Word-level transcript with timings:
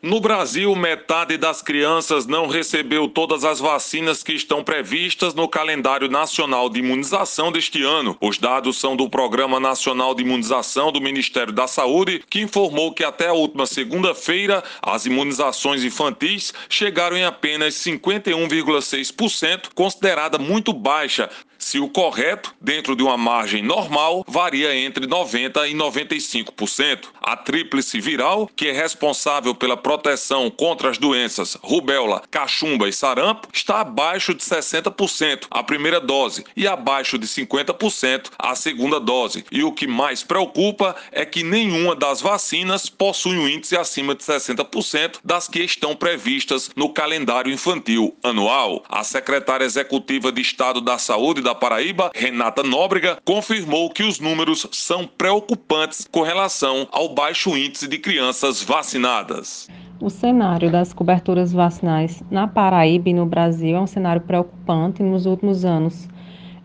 No 0.00 0.20
Brasil, 0.20 0.72
metade 0.76 1.36
das 1.36 1.60
crianças 1.60 2.24
não 2.24 2.46
recebeu 2.46 3.08
todas 3.08 3.44
as 3.44 3.58
vacinas 3.58 4.22
que 4.22 4.32
estão 4.32 4.62
previstas 4.62 5.34
no 5.34 5.48
calendário 5.48 6.08
nacional 6.08 6.70
de 6.70 6.78
imunização 6.78 7.50
deste 7.50 7.82
ano. 7.82 8.16
Os 8.20 8.38
dados 8.38 8.78
são 8.78 8.94
do 8.94 9.10
Programa 9.10 9.58
Nacional 9.58 10.14
de 10.14 10.22
Imunização 10.22 10.92
do 10.92 11.00
Ministério 11.00 11.52
da 11.52 11.66
Saúde, 11.66 12.22
que 12.30 12.40
informou 12.40 12.94
que 12.94 13.02
até 13.02 13.26
a 13.26 13.32
última 13.32 13.66
segunda-feira 13.66 14.62
as 14.80 15.04
imunizações 15.04 15.82
infantis 15.82 16.54
chegaram 16.68 17.16
em 17.16 17.24
apenas 17.24 17.74
51,6%, 17.74 19.70
considerada 19.74 20.38
muito 20.38 20.72
baixa. 20.72 21.28
Se 21.58 21.80
o 21.80 21.88
correto, 21.88 22.54
dentro 22.60 22.94
de 22.94 23.02
uma 23.02 23.16
margem 23.16 23.62
normal, 23.62 24.24
varia 24.28 24.74
entre 24.76 25.06
90% 25.08 25.68
e 25.68 25.74
95%. 25.74 27.08
A 27.20 27.36
tríplice 27.36 28.00
viral, 28.00 28.48
que 28.54 28.68
é 28.68 28.72
responsável 28.72 29.54
pela 29.54 29.76
proteção 29.76 30.50
contra 30.50 30.88
as 30.88 30.98
doenças 30.98 31.58
rubéola, 31.60 32.22
cachumba 32.30 32.88
e 32.88 32.92
sarampo 32.92 33.48
está 33.52 33.80
abaixo 33.80 34.32
de 34.32 34.42
60% 34.42 35.46
a 35.50 35.62
primeira 35.62 36.00
dose 36.00 36.44
e 36.56 36.66
abaixo 36.66 37.18
de 37.18 37.26
50% 37.26 38.30
a 38.38 38.54
segunda 38.54 39.00
dose. 39.00 39.44
E 39.50 39.64
o 39.64 39.72
que 39.72 39.86
mais 39.86 40.22
preocupa 40.22 40.94
é 41.10 41.24
que 41.24 41.42
nenhuma 41.42 41.96
das 41.96 42.20
vacinas 42.20 42.88
possui 42.88 43.36
um 43.36 43.48
índice 43.48 43.76
acima 43.76 44.14
de 44.14 44.22
60% 44.22 45.18
das 45.24 45.48
que 45.48 45.60
estão 45.60 45.96
previstas 45.96 46.70
no 46.76 46.90
calendário 46.90 47.52
infantil 47.52 48.16
anual. 48.22 48.84
A 48.88 49.02
secretária 49.02 49.64
executiva 49.64 50.30
de 50.30 50.40
Estado 50.40 50.80
da 50.80 50.98
Saúde 50.98 51.47
da 51.48 51.54
Paraíba, 51.54 52.10
Renata 52.14 52.62
Nóbrega, 52.62 53.16
confirmou 53.24 53.88
que 53.88 54.02
os 54.02 54.20
números 54.20 54.68
são 54.70 55.06
preocupantes 55.06 56.06
com 56.12 56.20
relação 56.20 56.86
ao 56.92 57.14
baixo 57.14 57.56
índice 57.56 57.88
de 57.88 57.96
crianças 57.96 58.62
vacinadas. 58.62 59.66
O 59.98 60.10
cenário 60.10 60.70
das 60.70 60.92
coberturas 60.92 61.50
vacinais 61.50 62.22
na 62.30 62.46
Paraíba 62.46 63.08
e 63.08 63.14
no 63.14 63.24
Brasil 63.24 63.74
é 63.78 63.80
um 63.80 63.86
cenário 63.86 64.20
preocupante. 64.20 65.02
Nos 65.02 65.24
últimos 65.24 65.64
anos, 65.64 66.06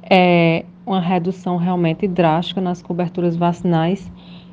é 0.09 0.66
uma 0.86 1.00
redução 1.00 1.56
realmente 1.56 2.06
drástica 2.06 2.59
nas 2.59 2.81
coberturas 2.81 3.38
vacinais 3.38 4.11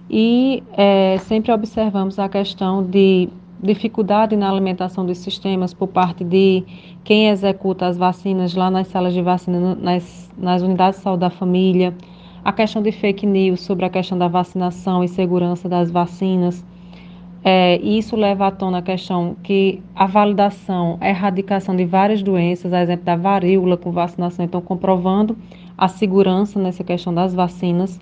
e 0.09 0.63
é, 0.75 1.19
sempre 1.23 1.51
observamos 1.51 2.21
a 2.21 2.29
questão 2.29 2.85
de 2.85 3.29
dificuldade 3.63 4.37
na 4.37 4.51
alimentação 4.51 5.05
dos 5.05 5.19
sistemas 5.19 5.75
por 5.75 5.89
parte 5.89 6.25
de 6.25 6.65
quem 7.05 7.29
executa 7.29 7.87
as 7.87 7.97
vacinas 7.97 8.55
lá 8.55 8.71
nas 8.71 8.89
salas 8.89 9.13
de 9.13 9.23
vacina, 9.23 9.75
nas, 9.75 10.31
nas 10.37 10.63
unidades 10.63 10.99
de 10.99 11.05
saúde 11.05 11.21
da 11.21 11.31
família, 11.31 11.95
a 12.45 12.53
questão 12.53 12.83
de 12.83 12.91
fake 12.91 13.27
news 13.27 13.61
sobre 13.61 13.85
a 13.85 13.91
questão 13.91 14.17
da 14.17 14.29
vacinação 14.29 15.05
e 15.05 15.09
segurança 15.09 15.69
das 15.69 15.91
vacinas. 15.91 16.65
É, 17.43 17.79
isso 17.81 18.17
leva 18.17 18.47
à 18.47 18.51
tona 18.51 18.79
a 18.79 18.83
questão 18.83 19.35
que 19.43 19.83
a 19.95 20.07
validação, 20.07 20.99
a 21.01 21.09
erradicação 21.09 21.75
de 21.75 21.85
várias 21.85 22.23
doenças, 22.23 22.73
a 22.73 22.83
exemplo 22.83 23.05
da 23.05 23.17
varíola 23.17 23.77
com 23.77 23.91
vacinação, 23.91 24.45
então 24.45 24.61
comprovando 24.61 25.37
a 25.77 25.89
segurança 25.89 26.61
nessa 26.61 26.85
questão 26.85 27.13
das 27.13 27.35
vacinas. 27.35 27.99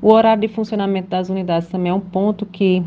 O 0.00 0.12
horário 0.12 0.42
de 0.42 0.48
funcionamento 0.48 1.08
das 1.08 1.28
unidades 1.28 1.68
também 1.68 1.90
é 1.90 1.94
um 1.94 2.00
ponto 2.00 2.46
que 2.46 2.82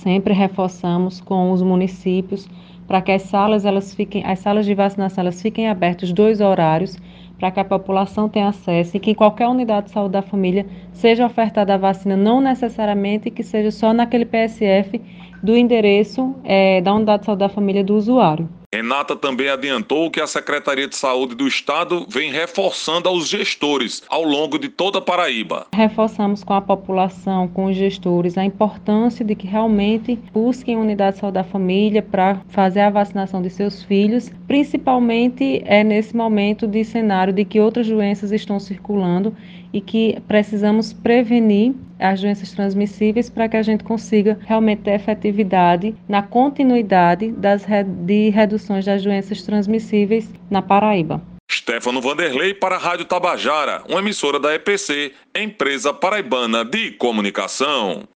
sempre 0.00 0.34
reforçamos 0.34 1.20
com 1.20 1.52
os 1.52 1.62
municípios 1.62 2.48
para 2.86 3.00
que 3.00 3.12
as 3.12 3.22
salas 3.22 3.64
elas 3.64 3.94
fiquem, 3.94 4.24
as 4.24 4.40
salas 4.40 4.66
de 4.66 4.74
vacinação 4.74 5.22
elas 5.22 5.40
fiquem 5.40 5.68
abertas 5.68 6.12
dois 6.12 6.40
horários 6.40 6.96
para 7.40 7.50
que 7.50 7.58
a 7.58 7.64
população 7.64 8.28
tenha 8.28 8.48
acesso 8.48 8.96
e 8.96 9.00
que 9.00 9.10
em 9.10 9.14
qualquer 9.14 9.48
unidade 9.48 9.86
de 9.86 9.92
saúde 9.92 10.12
da 10.12 10.22
família 10.22 10.66
seja 10.92 11.24
ofertada 11.24 11.74
a 11.74 11.78
vacina, 11.78 12.14
não 12.14 12.40
necessariamente 12.40 13.30
que 13.30 13.42
seja 13.42 13.70
só 13.70 13.94
naquele 13.94 14.26
PSF 14.26 15.00
do 15.42 15.56
endereço 15.56 16.36
é, 16.44 16.82
da 16.82 16.92
unidade 16.92 17.20
de 17.20 17.26
saúde 17.26 17.40
da 17.40 17.48
família 17.48 17.82
do 17.82 17.96
usuário. 17.96 18.46
Renata 18.72 19.16
também 19.16 19.48
adiantou 19.48 20.08
que 20.12 20.20
a 20.20 20.28
Secretaria 20.28 20.86
de 20.86 20.94
Saúde 20.94 21.34
do 21.34 21.48
Estado 21.48 22.06
vem 22.08 22.30
reforçando 22.30 23.08
aos 23.08 23.28
gestores 23.28 24.00
ao 24.08 24.22
longo 24.22 24.60
de 24.60 24.68
toda 24.68 24.98
a 24.98 25.02
Paraíba. 25.02 25.66
Reforçamos 25.74 26.44
com 26.44 26.54
a 26.54 26.60
população, 26.60 27.48
com 27.48 27.64
os 27.64 27.76
gestores, 27.76 28.38
a 28.38 28.44
importância 28.44 29.24
de 29.24 29.34
que 29.34 29.44
realmente 29.44 30.16
busquem 30.32 30.76
unidade 30.76 31.14
de 31.14 31.20
saúde 31.20 31.34
da 31.34 31.42
família 31.42 32.00
para 32.00 32.40
fazer 32.50 32.82
a 32.82 32.90
vacinação 32.90 33.42
de 33.42 33.50
seus 33.50 33.82
filhos, 33.82 34.30
principalmente 34.46 35.62
é 35.64 35.82
nesse 35.82 36.14
momento 36.14 36.68
de 36.68 36.84
cenário 36.84 37.29
de 37.32 37.44
que 37.44 37.60
outras 37.60 37.86
doenças 37.86 38.32
estão 38.32 38.58
circulando 38.58 39.34
e 39.72 39.80
que 39.80 40.18
precisamos 40.26 40.92
prevenir 40.92 41.74
as 41.98 42.20
doenças 42.20 42.50
transmissíveis 42.52 43.28
para 43.28 43.48
que 43.48 43.56
a 43.56 43.62
gente 43.62 43.84
consiga 43.84 44.38
realmente 44.46 44.82
ter 44.82 44.92
efetividade 44.92 45.94
na 46.08 46.22
continuidade 46.22 47.30
das, 47.32 47.64
de 48.04 48.30
reduções 48.30 48.84
das 48.84 49.02
doenças 49.02 49.42
transmissíveis 49.42 50.28
na 50.50 50.62
Paraíba. 50.62 51.22
Stefano 51.50 52.00
Vanderlei 52.00 52.54
para 52.54 52.76
a 52.76 52.78
Rádio 52.78 53.04
Tabajara, 53.04 53.82
uma 53.88 53.98
emissora 53.98 54.38
da 54.38 54.54
EPC, 54.54 55.12
empresa 55.34 55.92
paraibana 55.92 56.64
de 56.64 56.92
comunicação. 56.92 58.04